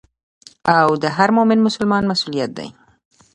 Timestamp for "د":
1.03-1.05